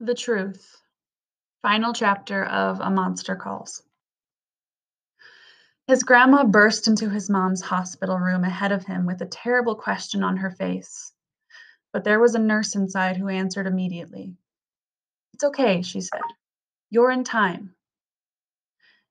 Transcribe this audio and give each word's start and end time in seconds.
The 0.00 0.14
Truth. 0.14 0.82
Final 1.62 1.92
chapter 1.92 2.44
of 2.44 2.80
A 2.80 2.90
Monster 2.90 3.36
Calls. 3.36 3.80
His 5.86 6.02
grandma 6.02 6.42
burst 6.44 6.88
into 6.88 7.08
his 7.08 7.30
mom's 7.30 7.62
hospital 7.62 8.18
room 8.18 8.42
ahead 8.42 8.72
of 8.72 8.84
him 8.84 9.06
with 9.06 9.22
a 9.22 9.26
terrible 9.26 9.76
question 9.76 10.24
on 10.24 10.38
her 10.38 10.50
face. 10.50 11.12
But 11.92 12.02
there 12.02 12.18
was 12.18 12.34
a 12.34 12.40
nurse 12.40 12.74
inside 12.74 13.16
who 13.16 13.28
answered 13.28 13.68
immediately. 13.68 14.34
It's 15.32 15.44
okay, 15.44 15.82
she 15.82 16.00
said. 16.00 16.22
You're 16.90 17.12
in 17.12 17.22
time. 17.22 17.76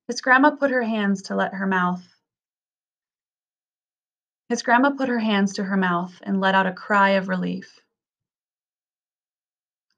His 0.09 0.20
grandma 0.20 0.52
put 0.52 0.71
her 0.71 0.84
hands 0.84 1.23
to 1.23 1.36
let 1.36 1.54
her 1.54 1.65
mouth. 1.65 2.04
His 4.50 4.61
grandma 4.61 4.91
put 4.91 5.07
her 5.07 5.20
hands 5.20 5.54
to 5.54 5.63
her 5.63 5.77
mouth 5.77 6.20
and 6.23 6.41
let 6.41 6.55
out 6.55 6.68
a 6.68 6.73
cry 6.73 7.11
of 7.11 7.29
relief. 7.29 7.82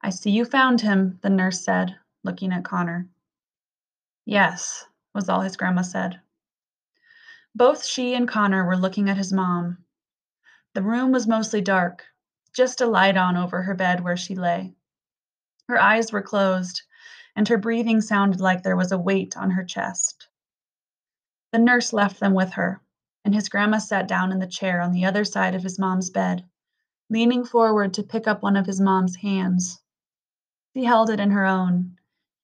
I 0.06 0.12
see 0.12 0.30
you 0.30 0.46
found 0.46 0.82
him, 0.82 1.18
the 1.24 1.32
nurse 1.32 1.66
said, 1.66 1.98
looking 2.24 2.54
at 2.54 2.64
Connor. 2.64 3.10
Yes, 4.24 4.86
was 5.16 5.30
all 5.30 5.42
his 5.42 5.58
grandma 5.58 5.82
said. 5.82 6.22
Both 7.56 7.84
she 7.84 8.14
and 8.14 8.28
Connor 8.28 8.68
were 8.68 8.78
looking 8.78 9.10
at 9.10 9.18
his 9.18 9.34
mom. 9.34 9.84
The 10.76 10.84
room 10.84 11.12
was 11.12 11.26
mostly 11.26 11.60
dark, 11.60 12.06
just 12.54 12.82
a 12.82 12.86
light 12.86 13.18
on 13.18 13.36
over 13.36 13.64
her 13.64 13.74
bed 13.74 14.04
where 14.04 14.16
she 14.16 14.36
lay. 14.36 14.76
Her 15.68 15.82
eyes 15.82 16.12
were 16.12 16.22
closed, 16.22 16.84
and 17.36 17.48
her 17.48 17.58
breathing 17.58 18.00
sounded 18.00 18.40
like 18.40 18.62
there 18.62 18.78
was 18.78 18.92
a 18.92 19.00
weight 19.00 19.36
on 19.36 19.50
her 19.50 19.64
chest. 19.64 20.28
The 21.52 21.58
nurse 21.58 21.94
left 21.94 22.20
them 22.20 22.36
with 22.36 22.52
her, 22.52 22.80
and 23.24 23.34
his 23.34 23.50
grandma 23.50 23.80
sat 23.80 24.08
down 24.08 24.32
in 24.32 24.38
the 24.38 24.46
chair 24.46 24.82
on 24.82 24.92
the 24.92 25.06
other 25.06 25.26
side 25.26 25.56
of 25.56 25.64
his 25.64 25.80
mom's 25.80 26.12
bed, 26.12 26.48
leaning 27.10 27.44
forward 27.44 27.92
to 27.96 28.04
pick 28.04 28.28
up 28.28 28.44
one 28.44 28.56
of 28.56 28.68
his 28.68 28.80
mom's 28.80 29.16
hands. 29.16 29.82
She 30.76 30.84
held 30.84 31.10
it 31.10 31.22
in 31.22 31.32
her 31.32 31.46
own, 31.46 31.98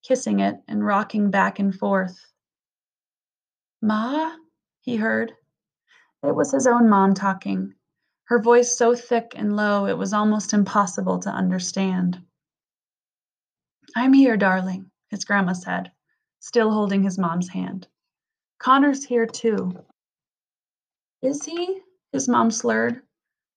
kissing 0.03 0.39
it 0.39 0.64
and 0.66 0.86
rocking 0.86 1.31
back 1.31 1.59
and 1.59 1.75
forth. 1.75 2.31
Ma? 3.81 4.38
he 4.80 4.95
heard. 4.95 5.33
It 6.23 6.33
was 6.33 6.53
his 6.53 6.66
own 6.66 6.88
mom 6.88 7.14
talking, 7.14 7.75
her 8.25 8.39
voice 8.39 8.78
so 8.78 8.95
thick 8.95 9.33
and 9.36 9.58
low 9.58 9.86
it 9.86 9.97
was 9.97 10.14
almost 10.14 10.53
impossible 10.53 11.20
to 11.20 11.30
understand. 11.30 12.23
I'm 13.97 14.14
here, 14.14 14.38
darling, 14.38 14.89
his 15.09 15.25
grandma 15.25 15.52
said, 15.52 15.92
still 16.39 16.72
holding 16.72 17.03
his 17.03 17.17
mom's 17.17 17.50
hand. 17.50 17.89
Connor's 18.59 19.03
here 19.03 19.25
too. 19.25 19.73
Is 21.22 21.44
he? 21.44 21.81
His 22.14 22.30
mom 22.30 22.50
slurred, 22.50 23.02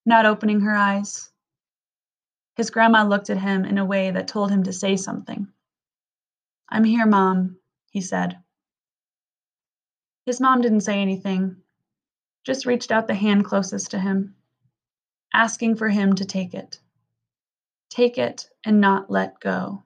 not 0.04 0.26
opening 0.26 0.62
her 0.62 0.74
eyes. 0.74 1.30
His 2.56 2.70
grandma 2.70 3.04
looked 3.04 3.30
at 3.30 3.38
him 3.38 3.64
in 3.64 3.78
a 3.78 3.84
way 3.84 4.10
that 4.10 4.28
told 4.28 4.50
him 4.50 4.62
to 4.64 4.72
say 4.72 4.96
something. 4.96 5.48
I'm 6.68 6.84
here, 6.84 7.06
Mom, 7.06 7.58
he 7.90 8.00
said. 8.00 8.38
His 10.26 10.40
mom 10.40 10.62
didn't 10.62 10.80
say 10.80 11.00
anything, 11.00 11.56
just 12.44 12.66
reached 12.66 12.90
out 12.90 13.06
the 13.06 13.14
hand 13.14 13.44
closest 13.44 13.90
to 13.90 13.98
him, 13.98 14.36
asking 15.32 15.76
for 15.76 15.88
him 15.88 16.14
to 16.14 16.24
take 16.24 16.54
it. 16.54 16.80
Take 17.90 18.18
it 18.18 18.48
and 18.64 18.80
not 18.80 19.10
let 19.10 19.40
go. 19.40 19.84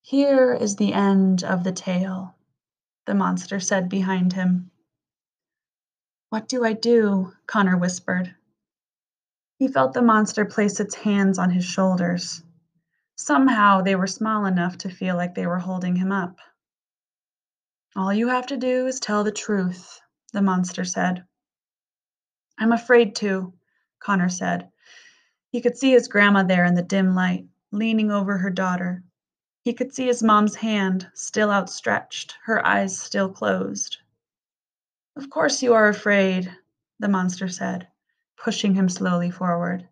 Here 0.00 0.54
is 0.54 0.76
the 0.76 0.92
end 0.92 1.44
of 1.44 1.64
the 1.64 1.72
tale, 1.72 2.34
the 3.06 3.14
monster 3.14 3.60
said 3.60 3.88
behind 3.88 4.32
him. 4.32 4.70
What 6.30 6.48
do 6.48 6.64
I 6.64 6.72
do? 6.72 7.32
Connor 7.46 7.76
whispered. 7.76 8.34
He 9.64 9.72
felt 9.72 9.94
the 9.94 10.02
monster 10.02 10.44
place 10.44 10.78
its 10.78 10.94
hands 10.94 11.38
on 11.38 11.48
his 11.48 11.64
shoulders. 11.64 12.42
Somehow 13.16 13.80
they 13.80 13.96
were 13.96 14.06
small 14.06 14.44
enough 14.44 14.76
to 14.76 14.90
feel 14.90 15.16
like 15.16 15.34
they 15.34 15.46
were 15.46 15.58
holding 15.58 15.96
him 15.96 16.12
up. 16.12 16.38
All 17.96 18.12
you 18.12 18.28
have 18.28 18.46
to 18.48 18.58
do 18.58 18.86
is 18.86 19.00
tell 19.00 19.24
the 19.24 19.32
truth, 19.32 20.02
the 20.34 20.42
monster 20.42 20.84
said. 20.84 21.24
I'm 22.58 22.72
afraid 22.72 23.16
to, 23.16 23.54
Connor 24.00 24.28
said. 24.28 24.70
He 25.48 25.62
could 25.62 25.78
see 25.78 25.92
his 25.92 26.08
grandma 26.08 26.42
there 26.42 26.66
in 26.66 26.74
the 26.74 26.82
dim 26.82 27.14
light, 27.14 27.46
leaning 27.72 28.10
over 28.10 28.36
her 28.36 28.50
daughter. 28.50 29.02
He 29.62 29.72
could 29.72 29.94
see 29.94 30.08
his 30.08 30.22
mom's 30.22 30.56
hand, 30.56 31.08
still 31.14 31.50
outstretched, 31.50 32.36
her 32.44 32.62
eyes 32.66 32.98
still 32.98 33.30
closed. 33.30 33.96
Of 35.16 35.30
course 35.30 35.62
you 35.62 35.72
are 35.72 35.88
afraid, 35.88 36.54
the 36.98 37.08
monster 37.08 37.48
said 37.48 37.88
pushing 38.44 38.74
him 38.74 38.90
slowly 38.90 39.30
forward. 39.30 39.88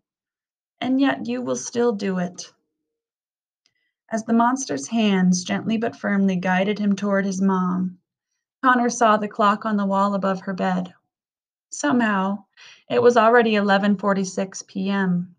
And 0.78 1.00
yet 1.00 1.26
you 1.26 1.40
will 1.40 1.56
still 1.56 1.92
do 1.92 2.18
it. 2.18 2.52
As 4.10 4.24
the 4.24 4.34
monster's 4.34 4.86
hands 4.86 5.42
gently 5.42 5.78
but 5.78 5.96
firmly 5.96 6.36
guided 6.36 6.78
him 6.78 6.94
toward 6.94 7.24
his 7.24 7.40
mom, 7.40 7.96
Connor 8.62 8.90
saw 8.90 9.16
the 9.16 9.26
clock 9.26 9.64
on 9.64 9.78
the 9.78 9.86
wall 9.86 10.14
above 10.14 10.42
her 10.42 10.52
bed. 10.52 10.92
Somehow, 11.70 12.44
it 12.90 13.00
was 13.02 13.16
already 13.16 13.52
11:46 13.52 14.66
p.m., 14.66 15.34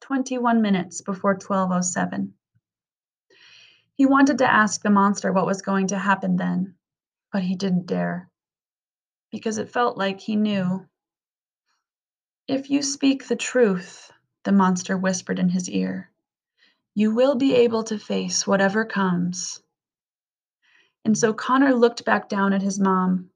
21 0.00 0.62
minutes 0.62 1.02
before 1.02 1.36
12:07. 1.36 2.30
He 3.92 4.06
wanted 4.06 4.38
to 4.38 4.50
ask 4.50 4.80
the 4.80 4.88
monster 4.88 5.30
what 5.30 5.44
was 5.44 5.60
going 5.60 5.88
to 5.88 5.98
happen 5.98 6.36
then, 6.36 6.74
but 7.32 7.42
he 7.42 7.54
didn't 7.54 7.84
dare 7.84 8.30
because 9.30 9.58
it 9.58 9.70
felt 9.70 9.98
like 9.98 10.20
he 10.20 10.36
knew 10.36 10.86
if 12.50 12.68
you 12.68 12.82
speak 12.82 13.28
the 13.28 13.36
truth, 13.36 14.10
the 14.42 14.50
monster 14.50 14.98
whispered 14.98 15.38
in 15.38 15.48
his 15.48 15.70
ear, 15.70 16.10
you 16.96 17.14
will 17.14 17.36
be 17.36 17.54
able 17.54 17.84
to 17.84 17.96
face 17.96 18.44
whatever 18.44 18.84
comes. 18.84 19.62
And 21.04 21.16
so 21.16 21.32
Connor 21.32 21.72
looked 21.72 22.04
back 22.04 22.28
down 22.28 22.52
at 22.52 22.60
his 22.60 22.80
mom, 22.80 23.30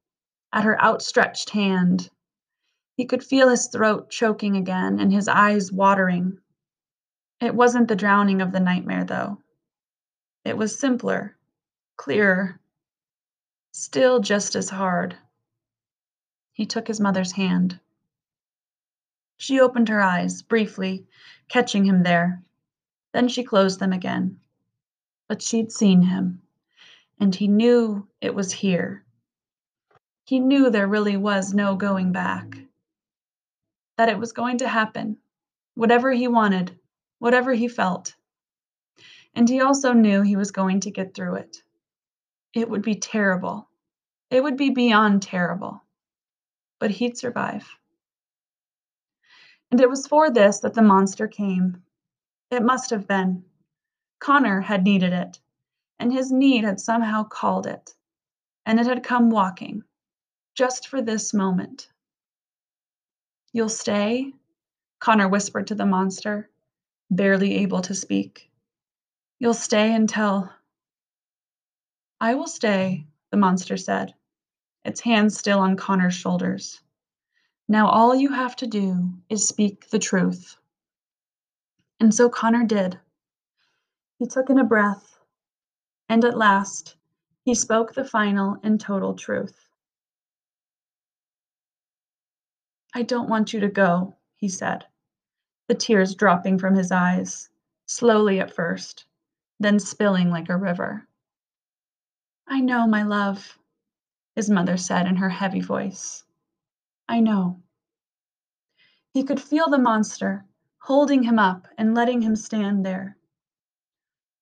at 0.51 0.65
her 0.65 0.77
outstretched 0.83 1.51
hand. 1.51 2.09
He 2.97 3.05
could 3.05 3.23
feel 3.23 3.47
his 3.47 3.67
throat 3.67 4.09
choking 4.09 4.57
again 4.57 4.99
and 4.99 5.13
his 5.13 5.29
eyes 5.29 5.71
watering. 5.71 6.39
It 7.39 7.55
wasn't 7.55 7.87
the 7.87 7.95
drowning 7.95 8.41
of 8.41 8.51
the 8.51 8.59
nightmare, 8.59 9.05
though. 9.05 9.37
It 10.43 10.57
was 10.57 10.77
simpler, 10.77 11.37
clearer, 11.95 12.59
still 13.71 14.19
just 14.19 14.57
as 14.57 14.69
hard. 14.69 15.15
He 16.51 16.65
took 16.65 16.85
his 16.85 16.99
mother's 16.99 17.31
hand. 17.31 17.79
She 19.45 19.59
opened 19.59 19.89
her 19.89 20.01
eyes, 20.01 20.41
briefly, 20.41 21.05
catching 21.49 21.85
him 21.85 22.01
there. 22.01 22.41
Then 23.13 23.27
she 23.27 23.43
closed 23.43 23.79
them 23.79 23.93
again. 23.93 24.39
But 25.27 25.43
she'd 25.43 25.71
seen 25.71 26.01
him, 26.01 26.41
and 27.19 27.35
he 27.35 27.47
knew 27.47 28.07
it 28.21 28.33
was 28.33 28.51
here. 28.51 29.05
He 30.23 30.39
knew 30.39 30.71
there 30.71 30.87
really 30.87 31.15
was 31.15 31.53
no 31.53 31.75
going 31.75 32.11
back. 32.11 32.57
That 33.97 34.09
it 34.09 34.17
was 34.17 34.31
going 34.31 34.57
to 34.57 34.67
happen, 34.67 35.19
whatever 35.75 36.11
he 36.11 36.27
wanted, 36.27 36.79
whatever 37.19 37.53
he 37.53 37.67
felt. 37.67 38.15
And 39.35 39.47
he 39.47 39.61
also 39.61 39.93
knew 39.93 40.23
he 40.23 40.37
was 40.37 40.49
going 40.49 40.79
to 40.79 40.89
get 40.89 41.13
through 41.13 41.35
it. 41.35 41.61
It 42.55 42.67
would 42.67 42.81
be 42.81 42.95
terrible. 42.95 43.69
It 44.31 44.41
would 44.41 44.57
be 44.57 44.71
beyond 44.71 45.21
terrible. 45.21 45.83
But 46.79 46.89
he'd 46.89 47.15
survive. 47.15 47.69
And 49.75 49.81
it 49.81 49.89
was 49.89 50.07
for 50.07 50.31
this 50.31 50.61
that 50.61 50.73
the 50.73 50.81
monster 50.81 51.27
came. 51.27 51.83
It 52.49 52.63
must 52.63 52.91
have 52.91 53.09
been. 53.09 53.43
Connor 54.21 54.61
had 54.61 54.85
needed 54.85 55.11
it, 55.11 55.41
and 55.99 56.13
his 56.13 56.31
need 56.31 56.63
had 56.63 56.79
somehow 56.79 57.25
called 57.25 57.67
it, 57.67 57.93
and 58.65 58.79
it 58.79 58.85
had 58.85 59.03
come 59.03 59.29
walking, 59.29 59.83
just 60.53 60.87
for 60.87 61.01
this 61.01 61.33
moment. 61.33 61.89
You'll 63.51 63.67
stay? 63.67 64.31
Connor 64.99 65.27
whispered 65.27 65.67
to 65.67 65.75
the 65.75 65.85
monster, 65.85 66.49
barely 67.11 67.55
able 67.55 67.81
to 67.81 67.93
speak. 67.93 68.49
You'll 69.39 69.53
stay 69.53 69.93
until. 69.93 70.49
I 72.21 72.35
will 72.35 72.47
stay, 72.47 73.07
the 73.29 73.35
monster 73.35 73.75
said, 73.75 74.15
its 74.85 75.01
hands 75.01 75.37
still 75.37 75.59
on 75.59 75.75
Connor's 75.75 76.15
shoulders. 76.15 76.79
Now 77.67 77.87
all 77.87 78.15
you 78.15 78.31
have 78.31 78.55
to 78.57 78.67
do 78.67 79.11
is 79.29 79.47
speak 79.47 79.89
the 79.89 79.99
truth. 79.99 80.57
And 81.99 82.13
so 82.13 82.29
Connor 82.29 82.63
did. 82.63 82.99
He 84.19 84.27
took 84.27 84.49
in 84.49 84.59
a 84.59 84.63
breath, 84.63 85.19
and 86.07 86.23
at 86.23 86.37
last 86.37 86.95
he 87.43 87.55
spoke 87.55 87.93
the 87.93 88.05
final 88.05 88.57
and 88.63 88.79
total 88.79 89.13
truth. 89.13 89.69
I 92.93 93.01
don't 93.01 93.29
want 93.29 93.51
you 93.51 93.59
to 93.59 93.67
go, 93.67 94.15
he 94.37 94.47
said, 94.47 94.85
the 95.67 95.75
tears 95.75 96.15
dropping 96.15 96.59
from 96.59 96.75
his 96.75 96.91
eyes, 96.91 97.49
slowly 97.87 98.39
at 98.39 98.53
first, 98.53 99.05
then 99.59 99.79
spilling 99.79 100.29
like 100.29 100.49
a 100.49 100.55
river. 100.55 101.07
I 102.47 102.61
know, 102.61 102.87
my 102.87 103.03
love, 103.03 103.57
his 104.35 104.49
mother 104.49 104.77
said 104.77 105.07
in 105.07 105.15
her 105.15 105.29
heavy 105.29 105.61
voice. 105.61 106.23
I 107.07 107.19
know. 107.19 107.61
He 109.13 109.23
could 109.23 109.41
feel 109.41 109.69
the 109.69 109.77
monster 109.77 110.45
holding 110.85 111.23
him 111.23 111.39
up 111.39 111.67
and 111.77 111.95
letting 111.95 112.21
him 112.21 112.35
stand 112.35 112.85
there. 112.85 113.17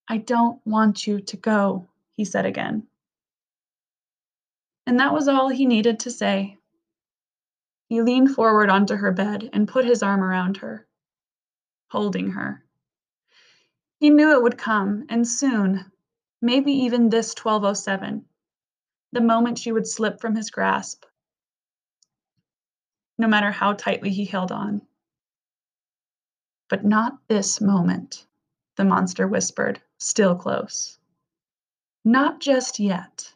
I 0.10 0.18
don't 0.18 0.60
want 0.66 1.08
you 1.08 1.22
to 1.22 1.38
go, 1.38 1.88
he 2.12 2.26
said 2.26 2.46
again. 2.46 2.88
And 4.86 5.00
that 5.00 5.14
was 5.14 5.30
all 5.30 5.48
he 5.48 5.66
needed 5.66 6.02
to 6.02 6.12
say. 6.12 6.58
He 7.88 8.02
leaned 8.02 8.36
forward 8.36 8.70
onto 8.70 8.96
her 8.96 9.14
bed 9.14 9.50
and 9.54 9.68
put 9.68 9.86
his 9.86 10.04
arm 10.04 10.22
around 10.22 10.58
her, 10.58 10.86
holding 11.90 12.32
her. 12.32 12.66
He 14.00 14.10
knew 14.10 14.34
it 14.34 14.44
would 14.44 14.58
come, 14.58 15.06
and 15.08 15.26
soon, 15.26 15.92
maybe 16.42 16.74
even 16.74 17.08
this 17.08 17.34
1207, 17.34 18.26
the 19.14 19.22
moment 19.22 19.60
she 19.60 19.72
would 19.72 19.88
slip 19.88 20.20
from 20.20 20.36
his 20.36 20.50
grasp, 20.50 21.06
no 23.24 23.30
matter 23.30 23.52
how 23.52 23.72
tightly 23.72 24.10
he 24.10 24.26
held 24.26 24.52
on. 24.52 24.82
But 26.68 26.84
not 26.84 27.20
this 27.30 27.62
moment, 27.62 28.28
the 28.76 28.84
monster 28.84 29.30
whispered, 29.30 29.82
still 29.98 30.36
close. 30.36 31.00
Not 32.04 32.42
just 32.42 32.82
yet. 32.82 33.32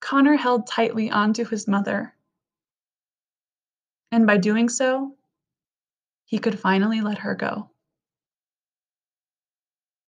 Connor 0.00 0.36
held 0.36 0.66
tightly 0.66 1.10
onto 1.10 1.44
his 1.44 1.68
mother. 1.68 2.14
And 4.10 4.26
by 4.26 4.38
doing 4.38 4.70
so, 4.70 5.14
he 6.24 6.38
could 6.38 6.58
finally 6.58 7.02
let 7.02 7.18
her 7.18 7.34
go. 7.34 7.68